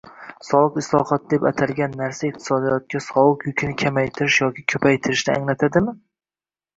[0.45, 5.95] Soliq islohoti deb atalgan narsa iqtisodiyotga soliq yukini kamaytirish yoki ko'paytirishni anglatadimi?